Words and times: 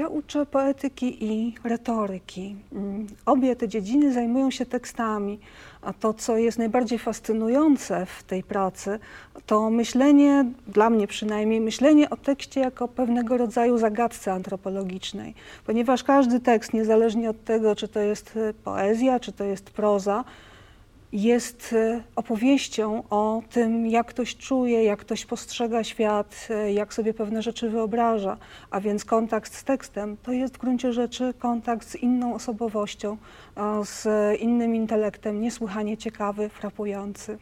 Ja 0.00 0.08
uczę 0.08 0.46
poetyki 0.46 1.24
i 1.24 1.54
retoryki. 1.64 2.56
Mm, 2.72 3.06
Obie 3.26 3.56
te 3.56 3.68
dziedziny 3.68 4.12
zajmują 4.12 4.50
się 4.50 4.66
tekstami, 4.66 5.38
a 5.82 5.92
to, 5.92 6.14
co 6.14 6.36
jest 6.36 6.58
najbardziej 6.58 6.98
fascynujące 6.98 8.06
w 8.06 8.22
tej 8.22 8.42
pracy, 8.42 8.98
to 9.46 9.70
myślenie, 9.70 10.44
dla 10.68 10.90
mnie 10.90 11.06
przynajmniej, 11.06 11.60
myślenie 11.60 12.10
o 12.10 12.16
tekście 12.16 12.60
jako 12.60 12.88
pewnego 12.88 13.36
rodzaju 13.36 13.78
zagadce 13.78 14.32
antropologicznej, 14.32 15.34
ponieważ 15.66 16.02
każdy 16.02 16.40
tekst, 16.40 16.72
niezależnie 16.72 17.30
od 17.30 17.44
tego, 17.44 17.76
czy 17.76 17.88
to 17.88 18.00
jest 18.00 18.36
e, 18.36 18.54
poezja, 18.54 19.20
czy 19.20 19.32
to 19.32 19.44
jest 19.44 19.70
proza, 19.70 20.24
jest 21.12 21.72
e, 21.72 22.02
opowieścią 22.16 23.02
o 23.10 23.42
tym, 23.50 23.86
jak 23.86 24.06
ktoś 24.06 24.36
czuje, 24.36 24.84
jak 24.84 24.98
ktoś 24.98 25.26
postrzega 25.26 25.84
świat, 25.84 26.48
e, 26.50 26.72
jak 26.72 26.94
sobie 26.94 27.14
pewne 27.14 27.42
rzeczy 27.42 27.70
wyobraża. 27.70 28.36
A 28.70 28.80
więc 28.80 29.04
kontakt 29.04 29.54
z 29.54 29.64
tekstem 29.64 30.16
to 30.22 30.32
jest 30.32 30.54
w 30.54 30.58
gruncie 30.58 30.92
rzeczy 30.92 31.34
kontakt 31.38 31.88
z 31.88 31.96
inną 31.96 32.34
osobowością, 32.34 33.16
z 33.84 34.06
innym 34.40 34.74
intelektem, 34.74 35.40
niesłychanie 35.40 35.96
ciekawy, 35.96 36.48
frapujący. 36.48 37.38